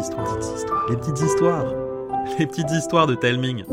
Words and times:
histoires, 0.00 0.38
les 0.88 0.96
petites 0.96 1.20
histoires, 1.20 1.74
les 2.38 2.46
petites 2.46 2.70
histoires 2.70 3.06
de 3.06 3.14
Telming. 3.14 3.64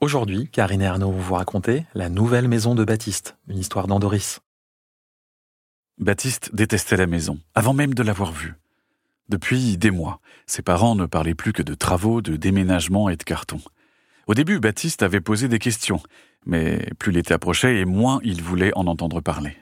Aujourd'hui, 0.00 0.48
Karine 0.48 0.82
et 0.82 0.86
Arnaud 0.86 1.12
vont 1.12 1.20
vous 1.20 1.34
raconter 1.34 1.86
La 1.94 2.08
nouvelle 2.08 2.48
maison 2.48 2.74
de 2.74 2.84
Baptiste, 2.84 3.36
une 3.46 3.58
histoire 3.58 3.86
d'Andoris. 3.86 4.40
Baptiste 5.98 6.54
détestait 6.54 6.96
la 6.96 7.06
maison, 7.06 7.38
avant 7.54 7.74
même 7.74 7.94
de 7.94 8.02
l'avoir 8.02 8.32
vue. 8.32 8.54
Depuis 9.28 9.76
des 9.76 9.92
mois, 9.92 10.20
ses 10.46 10.62
parents 10.62 10.96
ne 10.96 11.06
parlaient 11.06 11.34
plus 11.34 11.52
que 11.52 11.62
de 11.62 11.74
travaux, 11.74 12.20
de 12.20 12.34
déménagement 12.34 13.08
et 13.10 13.16
de 13.16 13.22
cartons. 13.22 13.60
Au 14.26 14.34
début, 14.34 14.58
Baptiste 14.58 15.04
avait 15.04 15.20
posé 15.20 15.46
des 15.46 15.60
questions, 15.60 16.00
mais 16.46 16.90
plus 16.98 17.12
l'été 17.12 17.32
approchait 17.32 17.78
et 17.78 17.84
moins 17.84 18.18
il 18.24 18.42
voulait 18.42 18.72
en 18.74 18.88
entendre 18.88 19.20
parler. 19.20 19.56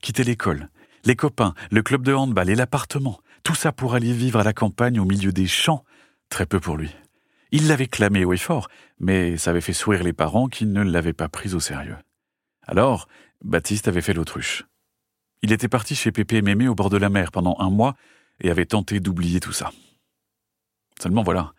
Quitter 0.00 0.24
l'école, 0.24 0.70
les 1.04 1.16
copains, 1.16 1.54
le 1.70 1.82
club 1.82 2.02
de 2.02 2.14
handball 2.14 2.50
et 2.50 2.54
l'appartement, 2.54 3.20
tout 3.42 3.54
ça 3.54 3.72
pour 3.72 3.94
aller 3.94 4.12
vivre 4.12 4.40
à 4.40 4.44
la 4.44 4.52
campagne 4.52 5.00
au 5.00 5.04
milieu 5.04 5.32
des 5.32 5.46
champs, 5.46 5.84
très 6.28 6.46
peu 6.46 6.60
pour 6.60 6.76
lui. 6.76 6.94
Il 7.50 7.68
l'avait 7.68 7.86
clamé 7.86 8.24
haut 8.24 8.32
et 8.32 8.38
fort, 8.38 8.68
mais 8.98 9.36
ça 9.36 9.50
avait 9.50 9.60
fait 9.60 9.72
sourire 9.72 10.02
les 10.02 10.12
parents 10.12 10.48
qui 10.48 10.64
ne 10.64 10.82
l'avaient 10.82 11.12
pas 11.12 11.28
pris 11.28 11.54
au 11.54 11.60
sérieux. 11.60 11.96
Alors, 12.66 13.08
Baptiste 13.44 13.88
avait 13.88 14.00
fait 14.00 14.14
l'autruche. 14.14 14.64
Il 15.42 15.52
était 15.52 15.68
parti 15.68 15.94
chez 15.94 16.12
Pépé 16.12 16.36
et 16.36 16.42
Mémé 16.42 16.68
au 16.68 16.74
bord 16.74 16.88
de 16.88 16.96
la 16.96 17.08
mer 17.08 17.32
pendant 17.32 17.56
un 17.58 17.68
mois 17.68 17.94
et 18.40 18.50
avait 18.50 18.66
tenté 18.66 19.00
d'oublier 19.00 19.40
tout 19.40 19.52
ça. 19.52 19.72
Seulement 21.00 21.24
voilà, 21.24 21.52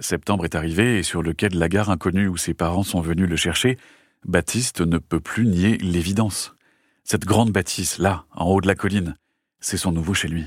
septembre 0.00 0.44
est 0.44 0.56
arrivé 0.56 0.98
et 0.98 1.02
sur 1.02 1.22
le 1.22 1.32
quai 1.32 1.48
de 1.48 1.58
la 1.58 1.68
gare 1.68 1.90
inconnue 1.90 2.28
où 2.28 2.36
ses 2.36 2.54
parents 2.54 2.82
sont 2.82 3.00
venus 3.00 3.28
le 3.28 3.36
chercher, 3.36 3.78
Baptiste 4.26 4.80
ne 4.80 4.98
peut 4.98 5.20
plus 5.20 5.46
nier 5.46 5.76
l'évidence. 5.78 6.53
Cette 7.04 7.26
grande 7.26 7.52
bâtisse, 7.52 7.98
là, 7.98 8.24
en 8.32 8.46
haut 8.46 8.62
de 8.62 8.66
la 8.66 8.74
colline, 8.74 9.14
c'est 9.60 9.76
son 9.76 9.92
nouveau 9.92 10.14
chez 10.14 10.28
lui. 10.28 10.46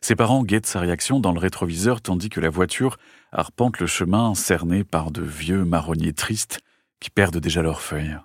Ses 0.00 0.16
parents 0.16 0.42
guettent 0.42 0.66
sa 0.66 0.80
réaction 0.80 1.20
dans 1.20 1.32
le 1.32 1.38
rétroviseur 1.38 2.00
tandis 2.00 2.30
que 2.30 2.40
la 2.40 2.48
voiture 2.48 2.96
arpente 3.32 3.78
le 3.80 3.86
chemin 3.86 4.34
cerné 4.34 4.82
par 4.82 5.10
de 5.10 5.22
vieux 5.22 5.64
marronniers 5.64 6.14
tristes 6.14 6.60
qui 7.00 7.10
perdent 7.10 7.38
déjà 7.38 7.60
leurs 7.60 7.82
feuilles. 7.82 8.16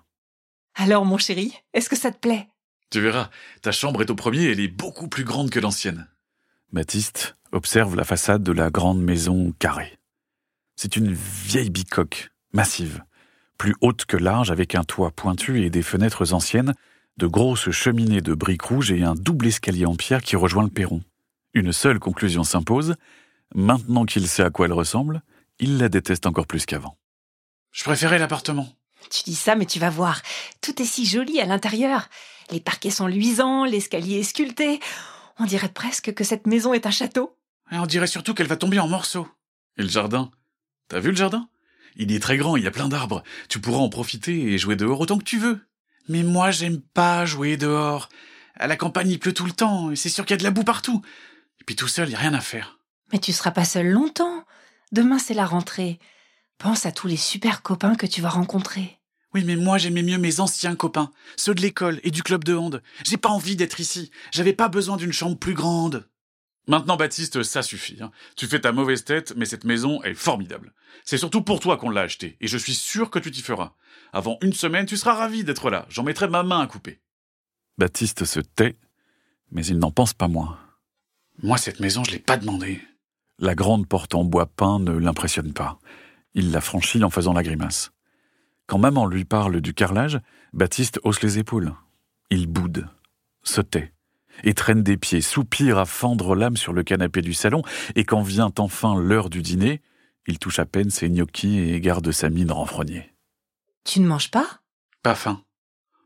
Alors, 0.76 1.04
mon 1.04 1.18
chéri, 1.18 1.54
est-ce 1.74 1.90
que 1.90 1.98
ça 1.98 2.12
te 2.12 2.20
plaît? 2.20 2.48
Tu 2.92 3.02
verras, 3.02 3.30
ta 3.62 3.74
chambre 3.74 4.02
est 4.02 4.10
au 4.10 4.16
premier 4.16 4.44
et 4.44 4.52
elle 4.52 4.60
est 4.62 4.70
beaucoup 4.70 5.10
plus 5.10 5.26
grande 5.26 5.50
que 5.50 5.60
l'ancienne. 5.60 6.08
Baptiste 6.72 7.36
observe 7.52 7.96
la 7.96 8.06
façade 8.06 8.44
de 8.44 8.52
la 8.54 8.70
grande 8.70 9.02
maison 9.02 9.54
carrée. 9.60 10.00
C'est 10.78 10.96
une 10.96 11.12
vieille 11.12 11.70
bicoque, 11.70 12.32
massive, 12.54 13.04
plus 13.58 13.76
haute 13.82 14.06
que 14.06 14.18
large 14.18 14.50
avec 14.50 14.76
un 14.76 14.84
toit 14.84 15.12
pointu 15.12 15.64
et 15.64 15.70
des 15.70 15.82
fenêtres 15.82 16.34
anciennes, 16.34 16.74
de 17.20 17.28
grosses 17.28 17.70
cheminées 17.70 18.22
de 18.22 18.34
briques 18.34 18.62
rouges 18.62 18.94
et 18.94 19.04
un 19.04 19.14
double 19.14 19.48
escalier 19.48 19.86
en 19.86 19.96
pierre 19.96 20.24
qui 20.24 20.38
rejoint 20.38 20.64
le 20.64 20.70
perron. 20.70 21.02
Une 21.54 21.74
seule 21.74 22.00
conclusion 22.00 22.46
s'impose. 22.46 22.96
Maintenant 23.54 24.06
qu'il 24.06 24.26
sait 24.28 24.44
à 24.44 24.50
quoi 24.50 24.68
elle 24.68 24.74
ressemble, 24.74 25.22
il 25.60 25.78
la 25.78 25.90
déteste 25.90 26.26
encore 26.26 26.48
plus 26.48 26.66
qu'avant. 26.66 26.98
Je 27.72 27.84
préférais 27.84 28.20
l'appartement. 28.20 28.70
Tu 29.12 29.24
dis 29.24 29.36
ça, 29.36 29.56
mais 29.56 29.66
tu 29.66 29.80
vas 29.80 29.90
voir. 29.90 30.22
Tout 30.62 30.82
est 30.82 30.86
si 30.86 31.06
joli 31.06 31.42
à 31.42 31.46
l'intérieur. 31.46 32.08
Les 32.52 32.62
parquets 32.62 32.90
sont 32.90 33.08
luisants, 33.08 33.66
l'escalier 33.66 34.20
est 34.20 34.24
sculpté. 34.24 34.80
On 35.40 35.46
dirait 35.46 35.70
presque 35.70 36.14
que 36.14 36.24
cette 36.24 36.48
maison 36.48 36.74
est 36.74 36.86
un 36.86 36.92
château. 36.92 37.36
Et 37.72 37.78
on 37.78 37.86
dirait 37.86 38.08
surtout 38.08 38.34
qu'elle 38.34 38.48
va 38.48 38.56
tomber 38.56 38.80
en 38.80 38.88
morceaux. 38.88 39.28
Et 39.78 39.84
le 39.84 39.90
jardin? 39.90 40.32
T'as 40.88 41.02
vu 41.02 41.10
le 41.10 41.18
jardin? 41.18 41.50
Il 41.98 42.14
est 42.14 42.22
très 42.22 42.38
grand, 42.38 42.56
il 42.56 42.64
y 42.64 42.68
a 42.68 42.72
plein 42.72 42.88
d'arbres. 42.88 43.24
Tu 43.50 43.60
pourras 43.60 43.80
en 43.80 43.90
profiter 43.90 44.54
et 44.54 44.58
jouer 44.58 44.78
dehors 44.78 45.02
autant 45.02 45.18
que 45.18 45.24
tu 45.26 45.38
veux. 45.38 45.60
Mais 46.10 46.24
moi, 46.24 46.52
j'aime 46.52 46.82
pas 46.82 47.26
jouer 47.26 47.56
dehors. 47.56 48.10
À 48.56 48.68
la 48.68 48.76
campagne, 48.76 49.10
il 49.10 49.20
pleut 49.20 49.34
tout 49.34 49.46
le 49.46 49.54
temps, 49.54 49.92
et 49.92 49.96
c'est 49.96 50.10
sûr 50.10 50.26
qu'il 50.26 50.34
y 50.34 50.36
a 50.36 50.40
de 50.40 50.44
la 50.44 50.52
boue 50.52 50.64
partout. 50.64 51.02
Et 51.62 51.64
puis 51.64 51.76
tout 51.76 51.88
seul, 51.88 52.10
il 52.10 52.12
y 52.12 52.16
a 52.16 52.20
rien 52.20 52.34
à 52.34 52.42
faire. 52.42 52.80
Mais 53.14 53.20
tu 53.20 53.32
seras 53.32 53.52
pas 53.52 53.64
seul 53.64 53.88
longtemps. 53.88 54.44
Demain, 54.92 55.20
c'est 55.20 55.34
la 55.34 55.46
rentrée. 55.46 56.00
Pense 56.58 56.86
à 56.86 56.92
tous 56.92 57.08
les 57.08 57.16
super 57.16 57.62
copains 57.62 57.96
que 57.96 58.06
tu 58.06 58.22
vas 58.22 58.30
rencontrer. 58.30 59.00
Oui, 59.34 59.44
mais 59.46 59.56
moi 59.56 59.78
j'aimais 59.78 60.02
mieux 60.02 60.18
mes 60.18 60.40
anciens 60.40 60.76
copains, 60.76 61.12
ceux 61.38 61.54
de 61.54 61.62
l'école 61.62 62.00
et 62.04 62.10
du 62.10 62.24
club 62.24 62.44
de 62.44 62.56
hand. 62.56 62.82
J'ai 63.06 63.18
pas 63.18 63.30
envie 63.30 63.56
d'être 63.56 63.80
ici. 63.80 64.10
J'avais 64.32 64.54
pas 64.54 64.70
besoin 64.70 64.98
d'une 64.98 65.14
chambre 65.14 65.38
plus 65.38 65.54
grande. 65.54 66.10
Maintenant, 66.70 66.98
Baptiste, 66.98 67.42
ça 67.42 67.64
suffit. 67.64 67.98
Hein. 68.00 68.12
Tu 68.36 68.46
fais 68.46 68.62
ta 68.62 68.72
mauvaise 68.72 69.04
tête, 69.04 69.34
mais 69.36 69.46
cette 69.46 69.64
maison 69.64 70.04
est 70.04 70.14
formidable. 70.14 70.72
C'est 71.04 71.18
surtout 71.18 71.42
pour 71.42 71.60
toi 71.60 71.78
qu'on 71.78 71.90
l'a 71.90 72.02
achetée, 72.02 72.38
et 72.42 72.48
je 72.48 72.60
suis 72.60 72.76
sûr 72.76 73.10
que 73.10 73.18
tu 73.18 73.32
t'y 73.32 73.42
feras. 73.42 73.74
Avant 74.14 74.38
une 74.44 74.54
semaine, 74.54 74.86
tu 74.86 74.96
seras 74.96 75.16
ravi 75.16 75.44
d'être 75.44 75.72
là. 75.72 75.88
J'en 75.90 76.04
mettrai 76.04 76.28
ma 76.28 76.44
main 76.44 76.60
à 76.60 76.68
couper. 76.68 77.02
Baptiste 77.80 78.24
se 78.24 78.40
tait, 78.40 78.78
mais 79.52 79.66
il 79.66 79.80
n'en 79.80 79.90
pense 79.90 80.14
pas 80.14 80.28
moins. 80.28 80.60
Moi, 81.42 81.58
cette 81.58 81.80
maison, 81.80 82.04
je 82.04 82.12
l'ai 82.12 82.20
pas 82.20 82.38
demandée. 82.38 82.80
La 83.40 83.56
grande 83.56 83.88
porte 83.88 84.14
en 84.14 84.24
bois 84.24 84.46
peint 84.46 84.78
ne 84.78 84.92
l'impressionne 84.92 85.54
pas. 85.54 85.80
Il 86.36 86.52
la 86.52 86.62
franchit 86.62 87.04
en 87.04 87.10
faisant 87.10 87.34
la 87.34 87.42
grimace. 87.42 87.94
Quand 88.68 88.78
maman 88.78 89.08
lui 89.08 89.26
parle 89.26 89.60
du 89.60 89.74
carrelage, 89.74 90.20
Baptiste 90.54 91.00
hausse 91.04 91.24
les 91.24 91.40
épaules. 91.40 91.74
Il 92.30 92.46
boude, 92.46 92.88
se 93.42 93.62
tait, 93.62 93.92
et 94.44 94.54
traîne 94.54 94.84
des 94.84 94.98
pieds, 94.98 95.22
soupire 95.22 95.78
à 95.78 95.86
fendre 95.86 96.36
l'âme 96.36 96.58
sur 96.58 96.74
le 96.74 96.84
canapé 96.84 97.22
du 97.22 97.34
salon, 97.34 97.62
et 97.96 98.04
quand 98.04 98.22
vient 98.22 98.52
enfin 98.58 99.00
l'heure 99.00 99.30
du 99.30 99.42
dîner, 99.42 99.82
il 100.28 100.40
touche 100.40 100.60
à 100.60 100.66
peine 100.66 100.90
ses 100.90 101.10
gnocchis 101.10 101.60
et 101.60 101.80
garde 101.80 102.12
sa 102.12 102.30
mine 102.30 102.52
renfrognée. 102.52 103.14
Tu 103.84 104.00
ne 104.00 104.08
manges 104.08 104.32
pas? 104.32 104.62
Pas 105.04 105.16
faim. 105.16 105.42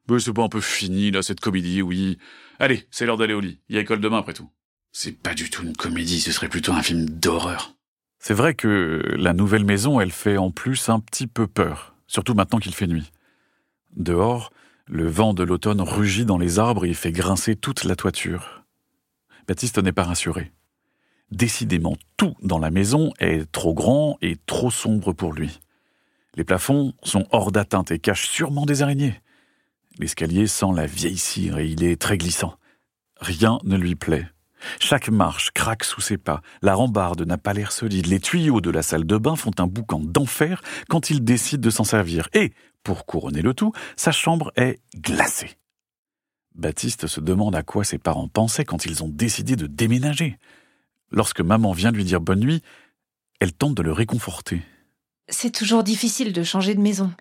Mais 0.09 0.19
c'est 0.19 0.33
pas 0.33 0.43
un 0.43 0.49
peu 0.49 0.61
fini, 0.61 1.11
là, 1.11 1.21
cette 1.21 1.39
comédie, 1.39 1.81
oui. 1.81 2.17
Allez, 2.59 2.87
c'est 2.91 3.05
l'heure 3.05 3.17
d'aller 3.17 3.33
au 3.33 3.39
lit. 3.39 3.59
Il 3.69 3.75
y 3.75 3.77
a 3.77 3.81
école 3.81 4.01
demain, 4.01 4.19
après 4.19 4.33
tout. 4.33 4.49
C'est 4.91 5.17
pas 5.17 5.33
du 5.33 5.49
tout 5.49 5.63
une 5.63 5.75
comédie, 5.75 6.19
ce 6.19 6.31
serait 6.31 6.49
plutôt 6.49 6.73
un 6.73 6.83
film 6.83 7.09
d'horreur. 7.09 7.75
C'est 8.19 8.33
vrai 8.33 8.53
que 8.53 9.01
la 9.17 9.33
nouvelle 9.33 9.65
maison, 9.65 9.99
elle 9.99 10.11
fait 10.11 10.37
en 10.37 10.51
plus 10.51 10.89
un 10.89 10.99
petit 10.99 11.27
peu 11.27 11.47
peur 11.47 11.93
surtout 12.13 12.35
maintenant 12.35 12.59
qu'il 12.59 12.75
fait 12.75 12.87
nuit. 12.87 13.11
Dehors, 13.95 14.51
le 14.87 15.07
vent 15.07 15.33
de 15.33 15.43
l'automne 15.43 15.81
rugit 15.81 16.25
dans 16.25 16.37
les 16.37 16.59
arbres 16.59 16.85
et 16.85 16.93
fait 16.93 17.11
grincer 17.11 17.55
toute 17.55 17.83
la 17.83 17.95
toiture. 17.95 18.63
Baptiste 19.47 19.77
n'est 19.77 19.91
pas 19.91 20.03
rassuré. 20.03 20.51
Décidément, 21.31 21.95
tout 22.17 22.35
dans 22.41 22.59
la 22.59 22.69
maison 22.69 23.11
est 23.19 23.51
trop 23.51 23.73
grand 23.73 24.17
et 24.21 24.37
trop 24.45 24.71
sombre 24.71 25.13
pour 25.13 25.33
lui. 25.33 25.59
Les 26.35 26.43
plafonds 26.43 26.93
sont 27.03 27.25
hors 27.31 27.51
d'atteinte 27.51 27.91
et 27.91 27.99
cachent 27.99 28.29
sûrement 28.29 28.65
des 28.65 28.81
araignées. 28.81 29.21
L'escalier 29.99 30.47
sent 30.47 30.73
la 30.75 30.85
vieille 30.85 31.17
cire 31.17 31.59
et 31.59 31.67
il 31.67 31.83
est 31.83 32.01
très 32.01 32.17
glissant. 32.17 32.55
Rien 33.19 33.59
ne 33.63 33.77
lui 33.77 33.95
plaît. 33.95 34.27
Chaque 34.79 35.09
marche 35.09 35.51
craque 35.51 35.83
sous 35.83 36.01
ses 36.01 36.17
pas, 36.17 36.41
la 36.61 36.73
rambarde 36.73 37.21
n'a 37.23 37.37
pas 37.37 37.53
l'air 37.53 37.71
solide, 37.71 38.07
les 38.07 38.19
tuyaux 38.19 38.61
de 38.61 38.69
la 38.69 38.81
salle 38.81 39.05
de 39.05 39.17
bain 39.17 39.35
font 39.35 39.51
un 39.59 39.67
boucan 39.67 39.99
d'enfer 39.99 40.61
quand 40.87 41.09
il 41.09 41.23
décide 41.23 41.61
de 41.61 41.69
s'en 41.69 41.83
servir, 41.83 42.29
et, 42.33 42.53
pour 42.83 43.05
couronner 43.05 43.41
le 43.41 43.53
tout, 43.53 43.71
sa 43.95 44.11
chambre 44.11 44.51
est 44.55 44.79
glacée. 44.95 45.57
Baptiste 46.55 47.07
se 47.07 47.19
demande 47.19 47.55
à 47.55 47.63
quoi 47.63 47.83
ses 47.83 47.97
parents 47.97 48.27
pensaient 48.27 48.65
quand 48.65 48.85
ils 48.85 49.03
ont 49.03 49.09
décidé 49.09 49.55
de 49.55 49.65
déménager. 49.65 50.37
Lorsque 51.11 51.41
maman 51.41 51.71
vient 51.71 51.91
lui 51.91 52.03
dire 52.03 52.21
bonne 52.21 52.39
nuit, 52.39 52.61
elle 53.39 53.53
tente 53.53 53.75
de 53.75 53.81
le 53.81 53.91
réconforter. 53.91 54.61
C'est 55.29 55.51
toujours 55.51 55.83
difficile 55.83 56.33
de 56.33 56.43
changer 56.43 56.75
de 56.75 56.81
maison, 56.81 57.11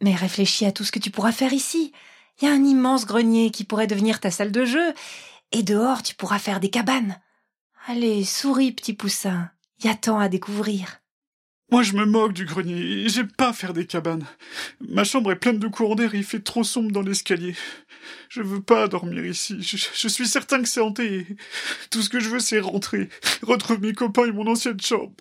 mais 0.00 0.14
réfléchis 0.14 0.64
à 0.64 0.72
tout 0.72 0.84
ce 0.84 0.92
que 0.92 0.98
tu 0.98 1.10
pourras 1.10 1.32
faire 1.32 1.52
ici. 1.52 1.92
Il 2.40 2.46
y 2.46 2.48
a 2.48 2.54
un 2.54 2.64
immense 2.64 3.06
grenier 3.06 3.50
qui 3.50 3.64
pourrait 3.64 3.86
devenir 3.86 4.20
ta 4.20 4.30
salle 4.30 4.52
de 4.52 4.64
jeu, 4.64 4.94
et 5.52 5.62
dehors, 5.62 6.02
tu 6.02 6.14
pourras 6.14 6.38
faire 6.38 6.60
des 6.60 6.70
cabanes. 6.70 7.20
Allez, 7.86 8.24
souris, 8.24 8.72
petit 8.72 8.94
poussin. 8.94 9.50
Y 9.82 9.88
a 9.88 9.94
tant 9.94 10.18
à 10.18 10.28
découvrir. 10.28 11.00
Moi, 11.70 11.82
je 11.82 11.92
me 11.92 12.04
moque 12.04 12.32
du 12.32 12.44
grenier. 12.44 13.08
J'aime 13.08 13.30
pas 13.30 13.52
faire 13.52 13.72
des 13.72 13.86
cabanes. 13.86 14.26
Ma 14.80 15.04
chambre 15.04 15.30
est 15.30 15.36
pleine 15.36 15.58
de 15.58 15.68
courants 15.68 15.94
d'air 15.94 16.14
et 16.14 16.18
il 16.18 16.24
fait 16.24 16.40
trop 16.40 16.64
sombre 16.64 16.90
dans 16.90 17.02
l'escalier. 17.02 17.54
Je 18.28 18.42
veux 18.42 18.60
pas 18.60 18.88
dormir 18.88 19.24
ici. 19.24 19.56
Je, 19.60 20.08
suis 20.08 20.26
certain 20.26 20.62
que 20.62 20.68
c'est 20.68 20.80
hanté. 20.80 21.26
Tout 21.90 22.02
ce 22.02 22.08
que 22.08 22.18
je 22.18 22.28
veux, 22.28 22.40
c'est 22.40 22.58
rentrer, 22.58 23.08
retrouver 23.42 23.78
mes 23.78 23.92
copains 23.92 24.26
et 24.26 24.32
mon 24.32 24.46
ancienne 24.48 24.80
chambre. 24.80 25.12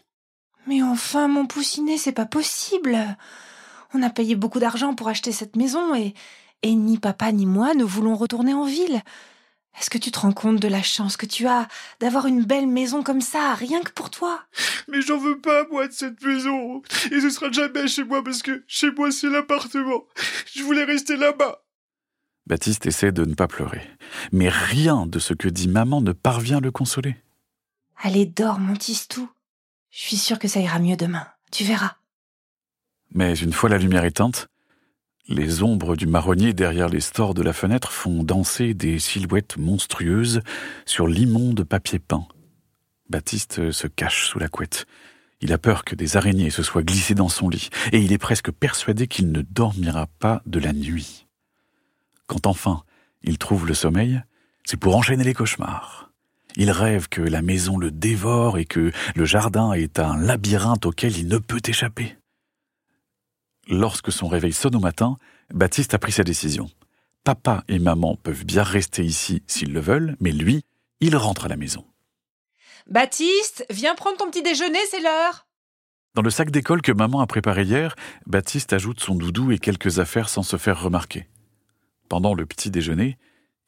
Mais 0.65 0.81
enfin, 0.81 1.27
mon 1.27 1.45
poussinet, 1.45 1.97
c'est 1.97 2.11
pas 2.11 2.25
possible. 2.25 2.97
On 3.93 4.01
a 4.01 4.09
payé 4.09 4.35
beaucoup 4.35 4.59
d'argent 4.59 4.95
pour 4.95 5.07
acheter 5.07 5.31
cette 5.31 5.55
maison 5.55 5.93
et, 5.93 6.13
et 6.63 6.73
ni 6.73 6.97
papa 6.97 7.31
ni 7.31 7.45
moi 7.45 7.73
ne 7.75 7.83
voulons 7.83 8.15
retourner 8.15 8.53
en 8.53 8.65
ville. 8.65 9.01
Est-ce 9.79 9.89
que 9.89 9.97
tu 9.97 10.11
te 10.11 10.19
rends 10.19 10.33
compte 10.33 10.59
de 10.59 10.67
la 10.67 10.83
chance 10.83 11.15
que 11.15 11.25
tu 11.25 11.47
as 11.47 11.67
d'avoir 11.99 12.25
une 12.25 12.43
belle 12.43 12.67
maison 12.67 13.01
comme 13.01 13.21
ça, 13.21 13.53
rien 13.53 13.81
que 13.81 13.91
pour 13.91 14.09
toi? 14.09 14.43
Mais 14.87 15.01
j'en 15.01 15.17
veux 15.17 15.39
pas, 15.39 15.65
moi, 15.71 15.87
de 15.87 15.93
cette 15.93 16.21
maison. 16.21 16.81
Et 17.11 17.21
ce 17.21 17.29
sera 17.29 17.51
jamais 17.51 17.87
chez 17.87 18.03
moi 18.03 18.23
parce 18.23 18.41
que 18.41 18.63
chez 18.67 18.91
moi, 18.91 19.11
c'est 19.11 19.29
l'appartement. 19.29 20.03
Je 20.53 20.63
voulais 20.63 20.83
rester 20.83 21.15
là-bas. 21.15 21.63
Baptiste 22.45 22.87
essaie 22.87 23.11
de 23.11 23.23
ne 23.25 23.35
pas 23.35 23.47
pleurer. 23.47 23.87
Mais 24.31 24.49
rien 24.49 25.05
de 25.05 25.19
ce 25.19 25.33
que 25.33 25.47
dit 25.47 25.67
maman 25.67 26.01
ne 26.01 26.11
parvient 26.11 26.57
à 26.57 26.61
le 26.61 26.71
consoler. 26.71 27.15
Allez, 28.01 28.25
dors, 28.25 28.59
mon 28.59 28.75
tistou. 28.75 29.29
Je 29.91 29.99
suis 29.99 30.17
sûre 30.17 30.39
que 30.39 30.47
ça 30.47 30.59
ira 30.59 30.79
mieux 30.79 30.97
demain. 30.97 31.27
Tu 31.51 31.63
verras. 31.63 31.95
Mais 33.11 33.33
une 33.35 33.53
fois 33.53 33.69
la 33.69 33.77
lumière 33.77 34.05
éteinte, 34.05 34.47
Les 35.31 35.61
ombres 35.61 35.95
du 35.95 36.07
marronnier 36.07 36.53
derrière 36.53 36.89
les 36.89 37.01
stores 37.01 37.35
de 37.35 37.43
la 37.43 37.53
fenêtre 37.53 37.91
font 37.91 38.23
danser 38.23 38.73
des 38.73 38.97
silhouettes 38.97 39.57
monstrueuses 39.57 40.41
sur 40.87 41.07
l'immonde 41.07 41.63
papier 41.63 41.99
peint. 41.99 42.27
Baptiste 43.11 43.71
se 43.71 43.85
cache 43.85 44.25
sous 44.25 44.39
la 44.39 44.47
couette. 44.47 44.87
Il 45.41 45.53
a 45.53 45.59
peur 45.59 45.85
que 45.85 45.93
des 45.93 46.17
araignées 46.17 46.49
se 46.49 46.63
soient 46.63 46.81
glissées 46.81 47.13
dans 47.13 47.29
son 47.29 47.47
lit, 47.47 47.69
et 47.91 47.99
il 47.99 48.11
est 48.11 48.17
presque 48.17 48.49
persuadé 48.49 49.05
qu'il 49.05 49.31
ne 49.31 49.43
dormira 49.43 50.07
pas 50.17 50.41
de 50.47 50.59
la 50.59 50.73
nuit. 50.73 51.27
Quand 52.25 52.47
enfin 52.47 52.81
il 53.21 53.37
trouve 53.37 53.67
le 53.67 53.75
sommeil, 53.75 54.23
c'est 54.65 54.77
pour 54.77 54.95
enchaîner 54.95 55.23
les 55.23 55.35
cauchemars. 55.35 56.11
Il 56.55 56.71
rêve 56.71 57.07
que 57.07 57.21
la 57.21 57.43
maison 57.43 57.77
le 57.77 57.91
dévore 57.91 58.57
et 58.57 58.65
que 58.65 58.91
le 59.15 59.25
jardin 59.25 59.73
est 59.73 59.99
un 59.99 60.17
labyrinthe 60.17 60.87
auquel 60.87 61.15
il 61.15 61.27
ne 61.27 61.37
peut 61.37 61.61
échapper. 61.67 62.18
Lorsque 63.69 64.11
son 64.11 64.27
réveil 64.27 64.51
sonne 64.51 64.75
au 64.75 64.79
matin, 64.79 65.17
Baptiste 65.53 65.93
a 65.93 65.99
pris 65.99 66.11
sa 66.11 66.23
décision. 66.23 66.71
Papa 67.23 67.63
et 67.67 67.77
maman 67.77 68.15
peuvent 68.15 68.43
bien 68.43 68.63
rester 68.63 69.05
ici 69.05 69.43
s'ils 69.45 69.71
le 69.71 69.79
veulent, 69.79 70.17
mais 70.19 70.31
lui, 70.31 70.65
il 71.01 71.15
rentre 71.15 71.45
à 71.45 71.49
la 71.49 71.55
maison. 71.55 71.85
Baptiste, 72.87 73.65
viens 73.69 73.93
prendre 73.93 74.17
ton 74.17 74.31
petit 74.31 74.41
déjeuner, 74.41 74.79
c'est 74.89 75.01
l'heure. 75.01 75.45
Dans 76.15 76.23
le 76.23 76.31
sac 76.31 76.49
d'école 76.49 76.81
que 76.81 76.91
maman 76.91 77.19
a 77.19 77.27
préparé 77.27 77.61
hier, 77.61 77.95
Baptiste 78.25 78.73
ajoute 78.73 78.99
son 78.99 79.13
doudou 79.13 79.51
et 79.51 79.59
quelques 79.59 79.99
affaires 79.99 80.29
sans 80.29 80.41
se 80.41 80.57
faire 80.57 80.81
remarquer. 80.81 81.29
Pendant 82.09 82.33
le 82.33 82.47
petit 82.47 82.71
déjeuner, 82.71 83.19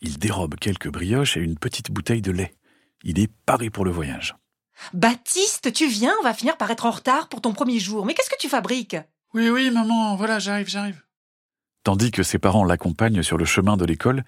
il 0.02 0.18
dérobe 0.18 0.56
quelques 0.56 0.90
brioches 0.90 1.38
et 1.38 1.42
une 1.42 1.60
petite 1.60 1.92
bouteille 1.92 2.24
de 2.24 2.32
lait. 2.32 2.56
Il 3.04 3.20
est 3.20 3.32
paré 3.46 3.70
pour 3.70 3.86
le 3.86 3.92
voyage. 3.92 4.36
Baptiste, 4.94 5.72
tu 5.72 5.88
viens, 5.88 6.16
on 6.22 6.24
va 6.24 6.34
finir 6.34 6.58
par 6.58 6.72
être 6.72 6.88
en 6.88 6.92
retard 6.92 7.30
pour 7.30 7.42
ton 7.42 7.54
premier 7.54 7.78
jour. 7.78 8.04
Mais 8.04 8.16
qu'est-ce 8.16 8.32
que 8.32 8.40
tu 8.40 8.50
fabriques? 8.50 8.98
Oui, 9.34 9.50
oui, 9.50 9.72
maman, 9.72 10.16
voilà, 10.16 10.40
j'arrive, 10.40 10.68
j'arrive. 10.68 11.02
Tandis 11.84 12.12
que 12.12 12.24
ses 12.24 12.38
parents 12.38 12.64
l'accompagnent 12.64 13.24
sur 13.24 13.38
le 13.38 13.46
chemin 13.46 13.78
de 13.78 13.86
l'école, 13.86 14.24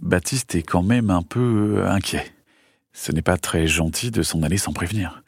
Baptiste 0.00 0.54
est 0.54 0.62
quand 0.62 0.82
même 0.82 1.10
un 1.10 1.22
peu 1.22 1.78
euh, 1.78 1.90
inquiet. 1.90 2.32
Ce 2.92 3.12
n'est 3.12 3.22
pas 3.22 3.38
très 3.38 3.66
gentil 3.66 4.10
de 4.10 4.22
s'en 4.22 4.42
aller 4.42 4.58
sans 4.58 4.72
prévenir. 4.72 5.22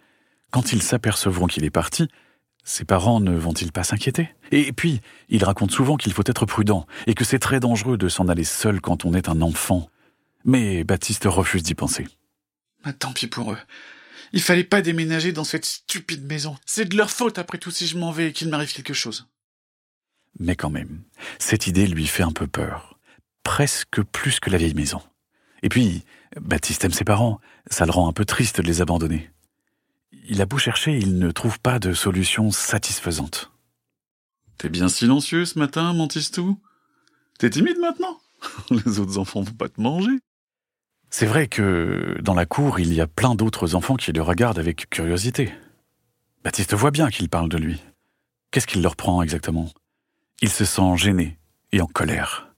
Quand 0.50 0.72
ils 0.72 0.82
s'apercevront 0.82 1.46
qu'il 1.46 1.64
est 1.64 1.70
parti, 1.70 2.08
ses 2.64 2.84
parents 2.84 3.20
ne 3.20 3.36
vont-ils 3.36 3.72
pas 3.72 3.84
s'inquiéter? 3.84 4.28
Et 4.50 4.72
puis, 4.72 5.00
il 5.28 5.44
raconte 5.44 5.70
souvent 5.70 5.96
qu'il 5.96 6.12
faut 6.12 6.22
être 6.26 6.46
prudent 6.46 6.86
et 7.06 7.14
que 7.14 7.24
c'est 7.24 7.38
très 7.38 7.60
dangereux 7.60 7.96
de 7.96 8.08
s'en 8.08 8.28
aller 8.28 8.44
seul 8.44 8.80
quand 8.80 9.04
on 9.04 9.14
est 9.14 9.28
un 9.28 9.40
enfant. 9.40 9.88
Mais 10.44 10.84
Baptiste 10.84 11.24
refuse 11.24 11.62
d'y 11.62 11.74
penser. 11.74 12.06
Ah, 12.84 12.92
tant 12.92 13.12
pis 13.12 13.26
pour 13.26 13.52
eux. 13.52 13.58
Il 14.32 14.40
fallait 14.42 14.64
pas 14.64 14.82
déménager 14.82 15.32
dans 15.32 15.44
cette 15.44 15.64
stupide 15.64 16.24
maison. 16.24 16.56
C'est 16.66 16.88
de 16.88 16.96
leur 16.96 17.10
faute 17.10 17.38
après 17.38 17.58
tout 17.58 17.70
si 17.70 17.86
je 17.86 17.98
m'en 17.98 18.12
vais 18.12 18.28
et 18.28 18.32
qu'il 18.32 18.48
m'arrive 18.48 18.72
quelque 18.72 18.94
chose. 18.94 19.26
Mais 20.38 20.56
quand 20.56 20.70
même, 20.70 21.02
cette 21.38 21.66
idée 21.66 21.86
lui 21.86 22.06
fait 22.06 22.22
un 22.22 22.32
peu 22.32 22.46
peur. 22.46 22.98
Presque 23.42 24.02
plus 24.02 24.38
que 24.38 24.50
la 24.50 24.58
vieille 24.58 24.74
maison. 24.74 25.02
Et 25.62 25.68
puis, 25.68 26.04
Baptiste 26.40 26.84
aime 26.84 26.92
ses 26.92 27.04
parents. 27.04 27.40
Ça 27.68 27.86
le 27.86 27.90
rend 27.90 28.08
un 28.08 28.12
peu 28.12 28.24
triste 28.24 28.60
de 28.60 28.66
les 28.66 28.80
abandonner. 28.80 29.30
Il 30.28 30.40
a 30.40 30.46
beau 30.46 30.58
chercher, 30.58 30.96
il 30.96 31.18
ne 31.18 31.30
trouve 31.32 31.58
pas 31.58 31.78
de 31.78 31.92
solution 31.92 32.50
satisfaisante. 32.50 33.50
T'es 34.58 34.68
bien 34.68 34.88
silencieux 34.88 35.44
ce 35.44 35.58
matin, 35.58 35.92
Mantistou 35.92 36.60
T'es 37.38 37.50
timide 37.50 37.78
maintenant? 37.78 38.20
Les 38.70 38.98
autres 38.98 39.18
enfants 39.18 39.40
vont 39.40 39.54
pas 39.54 39.68
te 39.68 39.80
manger. 39.80 40.18
C'est 41.10 41.26
vrai 41.26 41.48
que 41.48 42.16
dans 42.22 42.34
la 42.34 42.46
cour, 42.46 42.78
il 42.78 42.94
y 42.94 43.00
a 43.00 43.08
plein 43.08 43.34
d'autres 43.34 43.74
enfants 43.74 43.96
qui 43.96 44.12
le 44.12 44.22
regardent 44.22 44.60
avec 44.60 44.88
curiosité. 44.88 45.52
Baptiste 46.44 46.74
voit 46.74 46.92
bien 46.92 47.10
qu'il 47.10 47.28
parle 47.28 47.48
de 47.48 47.58
lui. 47.58 47.82
Qu'est-ce 48.52 48.68
qu'il 48.68 48.80
leur 48.80 48.94
prend 48.94 49.20
exactement? 49.20 49.68
Il 50.40 50.50
se 50.50 50.64
sent 50.64 50.96
gêné 50.96 51.36
et 51.72 51.80
en 51.80 51.86
colère. 51.86 52.54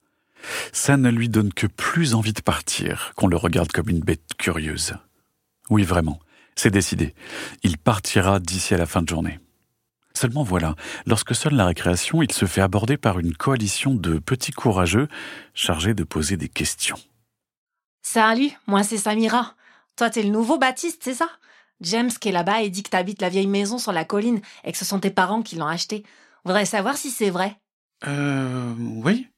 Ça 0.73 0.99
ne 0.99 1.11
lui 1.11 1.31
donne 1.31 1.53
que 1.53 1.67
plus 1.67 2.15
envie 2.15 2.35
de 2.35 2.43
partir 2.43 3.13
qu'on 3.17 3.27
le 3.27 3.37
regarde 3.37 3.73
comme 3.73 3.89
une 3.89 4.01
bête 4.01 4.35
curieuse. 4.39 4.95
Oui, 5.71 5.83
vraiment, 5.83 6.21
c'est 6.55 6.71
décidé. 6.71 7.15
Il 7.63 7.79
partira 7.79 8.39
d'ici 8.39 8.75
à 8.75 8.79
la 8.79 8.87
fin 8.87 9.03
de 9.03 9.09
journée. 9.09 9.41
Seulement 10.15 10.43
voilà, 10.43 10.77
lorsque 11.07 11.35
sonne 11.35 11.57
la 11.57 11.67
récréation, 11.67 12.23
il 12.23 12.33
se 12.33 12.45
fait 12.45 12.61
aborder 12.61 12.99
par 12.99 13.19
une 13.19 13.35
coalition 13.35 13.95
de 13.95 14.19
petits 14.19 14.53
courageux 14.53 15.09
chargés 15.55 15.95
de 15.95 16.05
poser 16.05 16.37
des 16.37 16.49
questions. 16.49 16.99
Salut, 18.03 18.51
moi 18.67 18.83
c'est 18.83 18.99
Samira. 18.99 19.55
Toi 19.97 20.11
t'es 20.11 20.23
le 20.23 20.31
nouveau 20.31 20.59
Baptiste, 20.59 21.03
c'est 21.05 21.15
ça? 21.15 21.31
James 21.81 22.11
qui 22.11 22.29
est 22.29 22.33
là-bas 22.33 22.63
et 22.63 22.69
dit 22.69 22.83
que 22.83 22.91
t'habites 22.91 23.23
la 23.23 23.29
vieille 23.29 23.47
maison 23.47 23.79
sur 23.79 23.93
la 23.93 24.05
colline 24.05 24.41
et 24.65 24.73
que 24.73 24.79
ce 24.79 24.85
sont 24.85 24.99
tes 24.99 25.11
parents 25.11 25.43
qui 25.43 25.57
l'ont 25.57 25.67
acheté. 25.67 26.05
Voudrais 26.45 26.67
savoir 26.67 26.97
si 26.97 27.11
c'est 27.11 27.31
vrai. 27.31 27.57
Euh... 28.07 28.75
Oui. 28.77 29.29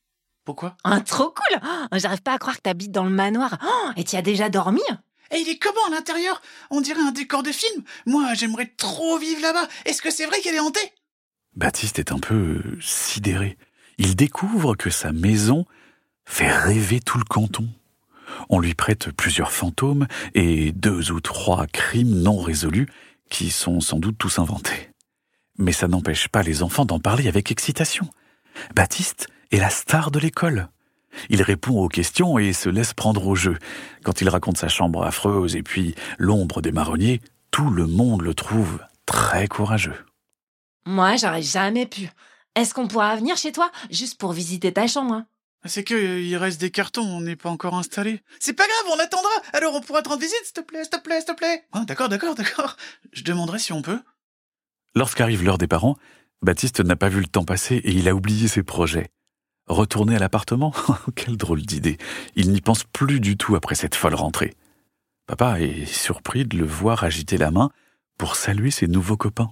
Pourquoi? 0.45 0.77
Ah, 0.85 1.01
trop 1.01 1.31
cool 1.31 1.61
oh, 1.63 1.97
J'arrive 1.97 2.23
pas 2.23 2.35
à 2.35 2.39
croire 2.39 2.57
que 2.57 2.63
t'habites 2.63 2.93
dans 2.93 3.05
le 3.05 3.11
manoir. 3.11 3.59
Oh, 3.63 3.91
et 3.97 4.05
tu 4.05 4.17
as 4.17 4.23
déjà 4.23 4.49
dormi? 4.51 4.83
Et 5.31 5.39
il 5.39 5.49
est 5.49 5.59
comment 5.59 5.87
à 5.87 5.91
l'intérieur? 5.91 6.43
On 6.71 6.81
dirait 6.81 7.01
un 7.01 7.13
décor 7.13 7.43
de 7.43 7.53
film. 7.53 7.83
Moi, 8.07 8.35
j'aimerais 8.35 8.73
trop 8.77 9.19
vivre 9.19 9.41
là-bas. 9.41 9.67
Est-ce 9.87 10.03
que 10.03 10.11
c'est 10.11 10.27
vrai 10.27 10.41
qu'elle 10.41 10.55
est 10.55 10.61
hantée? 10.61 10.93
Baptiste 11.57 11.99
est 11.99 12.13
un 12.13 12.19
peu 12.19 12.63
sidéré. 12.81 13.57
Il 13.97 14.17
découvre 14.17 14.75
que 14.75 14.91
sa 14.91 15.13
maison 15.13 15.65
fait 16.27 16.51
rêver 16.51 17.01
tout 17.01 17.19
le 17.19 17.25
canton. 17.25 17.69
On 18.49 18.61
lui 18.61 18.75
prête 18.75 19.11
plusieurs 19.13 19.53
fantômes 19.53 20.07
et 20.35 20.73
deux 20.73 21.11
ou 21.11 21.21
trois 21.21 21.67
crimes 21.67 22.23
non 22.23 22.39
résolus 22.39 22.89
qui 23.31 23.51
sont 23.51 23.81
sans 23.81 23.99
doute 23.99 24.17
tous 24.19 24.39
inventés. 24.39 24.91
Mais 25.59 25.73
ça 25.73 25.89
n'empêche 25.89 26.29
pas 26.29 26.43
les 26.43 26.63
enfants 26.63 26.85
d'en 26.85 26.99
parler 26.99 27.29
avec 27.29 27.51
excitation. 27.51 28.09
Baptiste 28.75 29.29
est 29.51 29.59
la 29.59 29.71
star 29.71 30.11
de 30.11 30.19
l'école. 30.19 30.69
Il 31.29 31.43
répond 31.43 31.81
aux 31.81 31.89
questions 31.89 32.39
et 32.39 32.53
se 32.53 32.69
laisse 32.69 32.93
prendre 32.93 33.27
au 33.27 33.35
jeu. 33.35 33.57
Quand 34.03 34.21
il 34.21 34.29
raconte 34.29 34.59
sa 34.59 34.69
chambre 34.69 35.05
affreuse 35.05 35.55
et 35.57 35.63
puis 35.63 35.95
l'ombre 36.19 36.61
des 36.61 36.73
marronniers, 36.73 37.21
tout 37.51 37.71
le 37.71 37.87
monde 37.87 38.23
le 38.23 38.35
trouve 38.35 38.81
très 39.07 39.47
courageux. 39.47 40.05
Moi, 40.87 41.17
j'aurais 41.17 41.43
jamais 41.43 41.87
pu. 41.87 42.09
Est-ce 42.57 42.75
qu'on 42.75 42.89
pourra 42.89 43.17
venir 43.17 43.37
chez 43.37 43.53
toi 43.53 43.71
juste 43.91 44.19
pour 44.19 44.33
visiter 44.33 44.73
ta 44.73 44.87
chambre 44.87 45.15
hein? 45.15 45.27
C'est 45.67 45.85
que 45.85 45.95
euh, 45.95 46.21
il 46.21 46.37
reste 46.37 46.61
des 46.61 46.71
cartons, 46.71 47.03
on 47.03 47.21
n'est 47.21 47.37
pas 47.37 47.51
encore 47.51 47.75
installé. 47.75 48.21
C'est 48.39 48.53
pas 48.53 48.67
grave, 48.67 48.97
on 48.97 49.01
attendra. 49.03 49.31
Alors 49.53 49.75
on 49.75 49.81
pourra 49.81 50.03
te 50.03 50.09
rendre 50.09 50.21
visite, 50.21 50.41
s'il 50.45 50.53
te 50.53 50.61
plaît, 50.61 50.83
s'il 50.83 50.91
te 50.91 51.01
plaît, 51.01 51.19
s'il 51.19 51.27
te 51.27 51.33
plaît. 51.33 51.65
Ah, 51.73 51.85
d'accord, 51.87 52.09
d'accord, 52.09 52.35
d'accord. 52.35 52.77
Je 53.13 53.23
demanderai 53.25 53.59
si 53.59 53.73
on 53.73 53.83
peut. 53.83 54.01
Lorsqu'arrive 54.95 55.43
l'heure 55.43 55.59
des 55.59 55.67
parents, 55.67 55.97
Baptiste 56.43 56.81
n'a 56.81 56.97
pas 56.97 57.09
vu 57.09 57.21
le 57.21 57.27
temps 57.27 57.45
passer 57.45 57.77
et 57.77 57.93
il 57.93 58.09
a 58.09 58.15
oublié 58.15 58.49
ses 58.49 58.63
projets. 58.63 59.11
Retourner 59.67 60.17
à 60.17 60.19
l'appartement? 60.19 60.75
Quelle 61.15 61.39
drôle 61.39 61.63
d'idée. 61.63 61.97
Il 62.37 62.51
n'y 62.51 62.61
pense 62.61 62.85
plus 62.85 63.19
du 63.19 63.37
tout 63.37 63.57
après 63.57 63.75
cette 63.75 63.95
folle 63.95 64.15
rentrée. 64.15 64.55
Papa 65.27 65.61
est 65.61 65.87
surpris 65.87 66.45
de 66.45 66.59
le 66.59 66.67
voir 66.67 67.03
agiter 67.03 67.39
la 67.39 67.51
main 67.51 67.71
pour 68.19 68.37
saluer 68.37 68.71
ses 68.71 68.87
nouveaux 68.87 69.17
copains. 69.17 69.51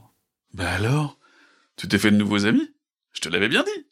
Bah 0.52 0.70
alors? 0.70 1.18
Tu 1.76 1.88
t'es 1.88 1.98
fait 1.98 2.10
de 2.10 2.16
nouveaux 2.16 2.44
amis? 2.44 2.75
Je 3.12 3.20
te 3.20 3.30
l'avais 3.30 3.48
bien 3.48 3.62
dit. 3.62 3.87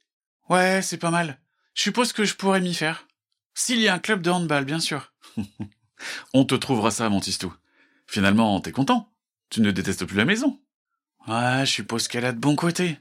Ouais, 0.50 0.83
c'est 0.83 0.99
pas 0.99 1.11
mal. 1.11 1.40
Je 1.75 1.83
suppose 1.83 2.12
que 2.12 2.25
je 2.25 2.35
pourrais 2.35 2.61
m'y 2.61 2.75
faire. 2.75 3.07
S'il 3.55 3.81
y 3.81 3.89
a 3.89 3.95
un 3.95 3.99
club 3.99 4.23
de 4.23 4.31
handball, 4.31 4.65
bien 4.65 4.81
sûr. 4.81 5.12
On 6.35 6.45
te 6.45 6.55
trouvera 6.55 6.91
ça, 6.91 7.09
Montistou. 7.09 7.53
Finalement, 8.07 8.61
t'es 8.61 8.73
content. 8.73 9.12
Tu 9.50 9.61
ne 9.61 9.71
détestes 9.71 10.05
plus 10.05 10.17
la 10.17 10.25
maison. 10.25 10.59
Ouais, 11.29 11.61
je 11.61 11.71
suppose 11.71 12.09
qu'elle 12.09 12.25
a 12.25 12.33
de 12.33 12.39
bons 12.39 12.57
côtés. 12.57 12.99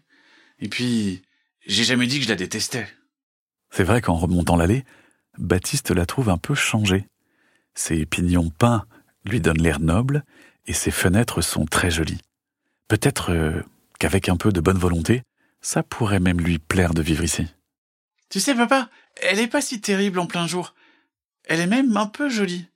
Et 0.59 0.67
puis, 0.67 1.21
j'ai 1.65 1.83
jamais 1.83 2.07
dit 2.07 2.17
que 2.19 2.25
je 2.25 2.29
la 2.29 2.35
détestais. 2.35 2.87
C'est 3.71 3.83
vrai 3.83 4.01
qu'en 4.01 4.15
remontant 4.15 4.57
l'allée, 4.57 4.83
Baptiste 5.37 5.91
la 5.91 6.05
trouve 6.05 6.29
un 6.29 6.37
peu 6.37 6.55
changée. 6.55 7.07
Ses 7.75 8.05
pignons 8.05 8.49
peints 8.49 8.85
lui 9.25 9.39
donnent 9.39 9.61
l'air 9.61 9.79
noble 9.79 10.23
et 10.65 10.73
ses 10.73 10.91
fenêtres 10.91 11.41
sont 11.41 11.65
très 11.65 11.91
jolies. 11.91 12.21
Peut-être 12.87 13.31
euh, 13.31 13.61
qu'avec 13.99 14.27
un 14.27 14.37
peu 14.37 14.51
de 14.51 14.59
bonne 14.59 14.77
volonté, 14.77 15.21
ça 15.61 15.83
pourrait 15.83 16.19
même 16.19 16.41
lui 16.41 16.59
plaire 16.59 16.93
de 16.93 17.01
vivre 17.01 17.23
ici. 17.23 17.47
Tu 18.29 18.39
sais, 18.39 18.53
papa, 18.53 18.89
elle 19.21 19.39
est 19.39 19.47
pas 19.47 19.61
si 19.61 19.81
terrible 19.81 20.19
en 20.19 20.27
plein 20.27 20.45
jour. 20.45 20.75
Elle 21.45 21.59
est 21.59 21.67
même 21.67 21.97
un 21.97 22.05
peu 22.05 22.29
jolie. 22.29 22.67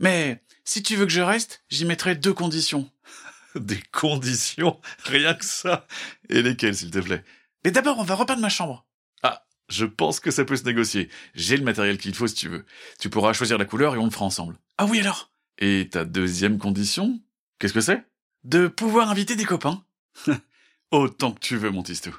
Mais 0.00 0.42
si 0.64 0.82
tu 0.82 0.96
veux 0.96 1.06
que 1.06 1.12
je 1.12 1.20
reste, 1.20 1.64
j'y 1.70 1.84
mettrai 1.84 2.16
deux 2.16 2.34
conditions. 2.34 2.90
Des 3.54 3.80
conditions? 3.92 4.80
Rien 5.04 5.34
que 5.34 5.44
ça? 5.44 5.86
Et 6.28 6.42
lesquelles, 6.42 6.76
s'il 6.76 6.90
te 6.90 6.98
plaît? 6.98 7.24
Mais 7.64 7.70
d'abord, 7.70 7.98
on 7.98 8.02
va 8.02 8.16
repeindre 8.16 8.42
ma 8.42 8.48
chambre. 8.48 8.84
Ah, 9.22 9.46
je 9.68 9.86
pense 9.86 10.18
que 10.18 10.32
ça 10.32 10.44
peut 10.44 10.56
se 10.56 10.64
négocier. 10.64 11.08
J'ai 11.34 11.56
le 11.56 11.64
matériel 11.64 11.98
qu'il 11.98 12.14
faut 12.14 12.26
si 12.26 12.34
tu 12.34 12.48
veux. 12.48 12.66
Tu 12.98 13.08
pourras 13.08 13.32
choisir 13.32 13.58
la 13.58 13.64
couleur 13.64 13.94
et 13.94 13.98
on 13.98 14.04
le 14.06 14.10
fera 14.10 14.24
ensemble. 14.24 14.58
Ah 14.76 14.86
oui 14.86 15.00
alors 15.00 15.30
Et 15.58 15.88
ta 15.90 16.04
deuxième 16.04 16.58
condition? 16.58 17.20
Qu'est-ce 17.60 17.72
que 17.72 17.80
c'est? 17.80 18.04
De 18.42 18.66
pouvoir 18.66 19.08
inviter 19.08 19.36
des 19.36 19.44
copains. 19.44 19.84
Autant 20.90 21.32
que 21.32 21.40
tu 21.40 21.56
veux, 21.56 21.70
mon 21.70 21.82
tistou. 21.84 22.14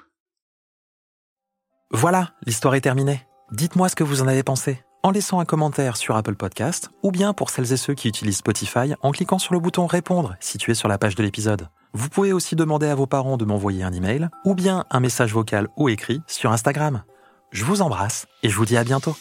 Voilà, 1.91 2.31
l'histoire 2.45 2.75
est 2.75 2.81
terminée. 2.81 3.25
Dites-moi 3.51 3.87
ce 3.87 3.95
que 3.95 4.03
vous 4.03 4.21
en 4.21 4.27
avez 4.27 4.43
pensé 4.43 4.83
en 5.03 5.11
laissant 5.11 5.39
un 5.39 5.45
commentaire 5.45 5.95
sur 5.95 6.17
Apple 6.17 6.35
Podcast 6.35 6.89
ou 7.01 7.11
bien 7.11 7.31
pour 7.31 7.49
celles 7.49 7.71
et 7.71 7.77
ceux 7.77 7.93
qui 7.93 8.09
utilisent 8.09 8.37
Spotify 8.37 8.93
en 9.01 9.11
cliquant 9.11 9.39
sur 9.39 9.53
le 9.53 9.59
bouton 9.61 9.85
répondre 9.85 10.35
situé 10.41 10.73
sur 10.73 10.89
la 10.89 10.97
page 10.97 11.15
de 11.15 11.23
l'épisode. 11.23 11.69
Vous 11.93 12.09
pouvez 12.09 12.33
aussi 12.33 12.57
demander 12.57 12.87
à 12.87 12.95
vos 12.95 13.05
parents 13.05 13.37
de 13.37 13.45
m'envoyer 13.45 13.83
un 13.83 13.93
email 13.93 14.27
ou 14.43 14.53
bien 14.53 14.83
un 14.89 14.99
message 14.99 15.33
vocal 15.33 15.69
ou 15.77 15.87
écrit 15.87 16.21
sur 16.27 16.51
Instagram. 16.51 17.03
Je 17.51 17.63
vous 17.63 17.81
embrasse 17.81 18.27
et 18.43 18.49
je 18.49 18.57
vous 18.57 18.65
dis 18.65 18.75
à 18.75 18.83
bientôt. 18.83 19.15